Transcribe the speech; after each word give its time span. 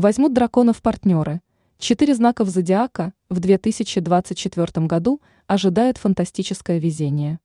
Возьмут 0.00 0.32
дракона 0.32 0.72
в 0.72 0.80
партнеры. 0.80 1.42
Четыре 1.76 2.14
знаков 2.14 2.48
зодиака 2.48 3.12
в 3.28 3.38
2024 3.38 4.86
году 4.86 5.20
ожидает 5.46 5.98
фантастическое 5.98 6.78
везение. 6.78 7.38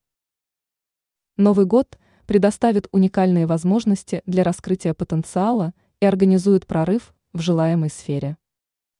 Новый 1.35 1.65
год 1.65 1.99
предоставит 2.25 2.87
уникальные 2.93 3.45
возможности 3.45 4.21
для 4.25 4.45
раскрытия 4.45 4.93
потенциала 4.93 5.73
и 5.99 6.05
организует 6.05 6.65
прорыв 6.65 7.13
в 7.33 7.41
желаемой 7.41 7.89
сфере. 7.89 8.37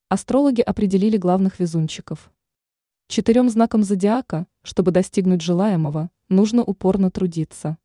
Астрологи 0.10 0.60
определили 0.60 1.16
главных 1.16 1.58
везунчиков. 1.62 2.34
Четырем 3.08 3.48
знакам 3.50 3.84
зодиака, 3.84 4.48
чтобы 4.64 4.92
достигнуть 4.92 5.40
желаемого, 5.40 6.12
нужно 6.28 6.62
упорно 6.62 7.10
трудиться. 7.10 7.78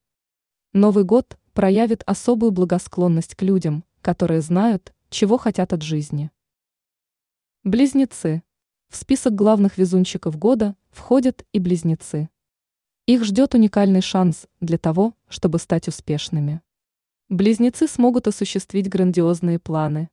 Новый 0.73 1.05
год 1.05 1.39
проявит 1.53 2.03
особую 2.07 2.51
благосклонность 2.51 3.37
к 3.37 3.43
людям, 3.43 3.85
которые 4.03 4.41
знают, 4.41 4.93
чего 5.11 5.39
хотят 5.39 5.73
от 5.73 5.83
жизни. 5.83 6.31
Близнецы. 7.65 8.45
В 8.89 8.97
список 8.97 9.35
главных 9.35 9.77
везунчиков 9.77 10.39
года 10.39 10.77
входят 10.91 11.45
и 11.53 11.59
близнецы. 11.59 12.31
Их 13.07 13.25
ждет 13.25 13.55
уникальный 13.55 14.03
шанс 14.03 14.47
для 14.61 14.79
того, 14.79 15.15
чтобы 15.29 15.59
стать 15.59 15.89
успешными. 15.89 16.63
Близнецы 17.29 17.89
смогут 17.89 18.29
осуществить 18.29 18.89
грандиозные 18.89 19.59
планы. 19.59 20.11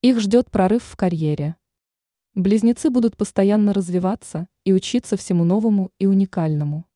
Их 0.00 0.20
ждет 0.20 0.48
прорыв 0.50 0.84
в 0.84 0.96
карьере. 0.96 1.56
Близнецы 2.34 2.88
будут 2.88 3.16
постоянно 3.16 3.72
развиваться 3.72 4.46
и 4.64 4.72
учиться 4.72 5.16
всему 5.16 5.42
новому 5.42 5.90
и 5.98 6.06
уникальному. 6.06 6.86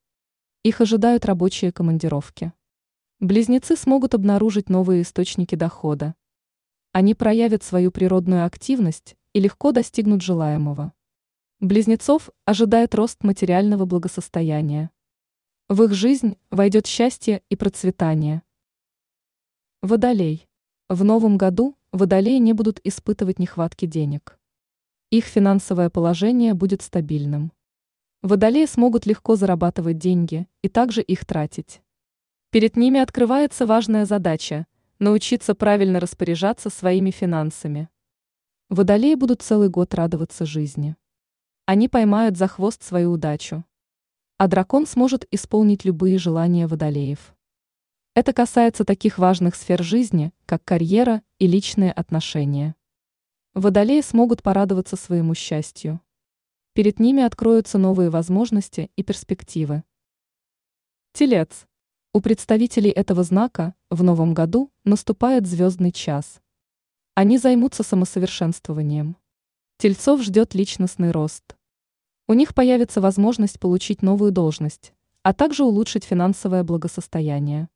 Их 0.63 0.81
ожидают 0.81 1.25
рабочие 1.25 1.73
командировки. 1.73 2.53
Близнецы 3.19 3.77
смогут 3.77 4.15
обнаружить 4.15 4.69
новые 4.69 5.03
источники 5.03 5.57
дохода. 5.57 6.15
Они 6.95 7.13
проявят 7.13 7.65
свою 7.65 7.91
природную 7.91 8.47
активность 8.47 9.17
и 9.33 9.41
легко 9.41 9.73
достигнут 9.73 10.23
желаемого. 10.23 10.93
Близнецов 11.59 12.31
ожидает 12.45 12.95
рост 12.95 13.25
материального 13.25 13.85
благосостояния. 13.85 14.93
В 15.69 15.83
их 15.83 15.93
жизнь 15.93 16.39
войдет 16.53 16.87
счастье 16.87 17.43
и 17.49 17.57
процветание. 17.57 18.43
Водолей. 19.83 20.47
В 20.89 21.03
новом 21.03 21.37
году 21.37 21.77
водолеи 21.91 22.39
не 22.39 22.53
будут 22.53 22.81
испытывать 22.85 23.41
нехватки 23.41 23.87
денег. 23.87 24.39
Их 25.11 25.25
финансовое 25.25 25.91
положение 25.91 26.55
будет 26.55 26.81
стабильным. 26.81 27.51
Водолеи 28.23 28.67
смогут 28.67 29.05
легко 29.05 29.35
зарабатывать 29.35 29.99
деньги 29.99 30.47
и 30.63 30.69
также 30.69 31.03
их 31.03 31.27
тратить. 31.27 31.83
Перед 32.51 32.77
ними 32.77 33.01
открывается 33.01 33.67
важная 33.67 34.07
задача– 34.07 34.69
научиться 35.05 35.55
правильно 35.55 36.01
распоряжаться 36.01 36.71
своими 36.71 37.11
финансами. 37.11 37.89
Водолеи 38.71 39.15
будут 39.15 39.43
целый 39.43 39.69
год 39.69 39.95
радоваться 39.95 40.47
жизни. 40.47 40.97
Они 41.67 41.89
поймают 41.89 42.37
за 42.37 42.49
хвост 42.49 42.83
свою 42.83 43.13
удачу. 43.13 43.65
А 44.39 44.49
дракон 44.49 44.87
сможет 44.87 45.27
исполнить 45.31 45.85
любые 45.85 46.19
желания 46.19 46.67
водолеев. 46.67 47.37
Это 48.15 48.33
касается 48.33 48.85
таких 48.85 49.19
важных 49.19 49.55
сфер 49.55 49.83
жизни, 49.83 50.33
как 50.47 50.65
карьера 50.65 51.23
и 51.39 51.47
личные 51.47 51.93
отношения. 51.93 52.75
Водолеи 53.53 54.01
смогут 54.01 54.43
порадоваться 54.43 54.97
своему 54.97 55.35
счастью. 55.35 56.01
Перед 56.73 56.99
ними 56.99 57.23
откроются 57.23 57.77
новые 57.77 58.09
возможности 58.09 58.91
и 58.97 59.03
перспективы. 59.03 59.85
Телец. 61.13 61.67
У 62.17 62.21
представителей 62.21 62.91
этого 62.91 63.25
знака 63.25 63.75
в 63.91 64.05
новом 64.05 64.35
году 64.35 64.71
наступает 64.85 65.49
звездный 65.49 65.91
час. 65.91 66.41
Они 67.17 67.39
займутся 67.39 67.83
самосовершенствованием. 67.83 69.17
Тельцов 69.79 70.23
ждет 70.23 70.55
личностный 70.55 71.11
рост. 71.11 71.57
У 72.29 72.35
них 72.35 72.55
появится 72.55 73.01
возможность 73.01 73.59
получить 73.59 74.01
новую 74.01 74.31
должность, 74.31 74.95
а 75.25 75.35
также 75.35 75.65
улучшить 75.65 76.05
финансовое 76.05 76.63
благосостояние. 76.63 77.69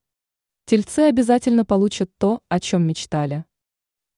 Тельцы 0.66 1.00
обязательно 1.00 1.65
получат 1.65 2.09
то, 2.16 2.41
о 2.49 2.60
чем 2.60 2.87
мечтали. 2.87 3.44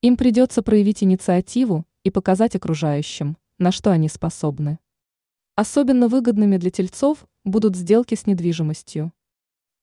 Им 0.02 0.19
придется 0.19 0.60
проявить 0.60 1.02
инициативу 1.02 1.87
и 2.04 2.10
показать 2.10 2.54
окружающим, 2.54 3.38
на 3.56 3.72
что 3.72 3.91
они 3.91 4.10
способны. 4.10 4.81
Особенно 5.54 6.08
выгодными 6.08 6.58
для 6.58 6.70
тельцов 6.70 7.26
будут 7.42 7.75
сделки 7.75 8.14
с 8.14 8.26
недвижимостью. 8.26 9.14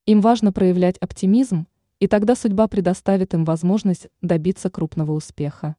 Им 0.07 0.21
важно 0.21 0.53
проявлять 0.53 0.97
оптимизм, 0.99 1.67
и 1.99 2.07
тогда 2.07 2.35
судьба 2.35 2.69
предоставит 2.69 3.33
им 3.33 3.43
возможность 3.43 4.07
добиться 4.21 4.69
крупного 4.69 5.11
успеха. 5.11 5.75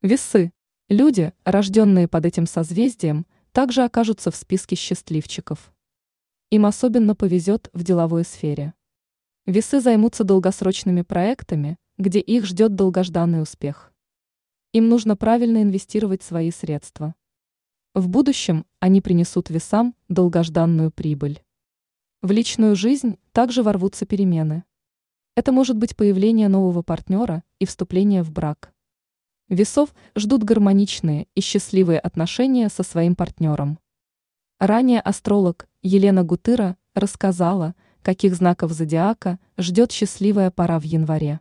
Весы. 0.00 0.52
Люди, 0.88 1.34
рожденные 1.44 2.08
под 2.08 2.24
этим 2.24 2.46
созвездием, 2.46 3.26
также 3.52 3.84
окажутся 3.84 4.30
в 4.30 4.36
списке 4.36 4.74
счастливчиков. 4.74 5.74
Им 6.48 6.64
особенно 6.64 7.14
повезет 7.14 7.68
в 7.74 7.84
деловой 7.84 8.24
сфере. 8.24 8.72
Весы 9.44 9.80
займутся 9.80 10.24
долгосрочными 10.24 11.02
проектами, 11.02 11.76
где 11.98 12.20
их 12.20 12.46
ждет 12.46 12.74
долгожданный 12.74 13.42
успех. 13.42 13.92
Им 14.72 14.88
нужно 14.88 15.14
правильно 15.14 15.62
инвестировать 15.62 16.22
свои 16.22 16.50
средства. 16.50 17.14
В 17.92 18.08
будущем 18.08 18.64
они 18.80 19.02
принесут 19.02 19.50
весам 19.50 19.94
долгожданную 20.08 20.90
прибыль. 20.90 21.43
В 22.24 22.30
личную 22.30 22.74
жизнь 22.74 23.18
также 23.32 23.62
ворвутся 23.62 24.06
перемены. 24.06 24.64
Это 25.36 25.52
может 25.52 25.76
быть 25.76 25.94
появление 25.94 26.48
нового 26.48 26.80
партнера 26.80 27.42
и 27.58 27.66
вступление 27.66 28.22
в 28.22 28.32
брак. 28.32 28.72
Весов 29.50 29.94
ждут 30.16 30.42
гармоничные 30.42 31.26
и 31.34 31.42
счастливые 31.42 31.98
отношения 31.98 32.70
со 32.70 32.82
своим 32.82 33.14
партнером. 33.14 33.78
Ранее 34.58 35.02
астролог 35.02 35.68
Елена 35.82 36.24
Гутыра 36.24 36.78
рассказала, 36.94 37.74
каких 38.00 38.34
знаков 38.34 38.72
зодиака 38.72 39.38
ждет 39.58 39.92
счастливая 39.92 40.50
пора 40.50 40.80
в 40.80 40.84
январе. 40.84 41.40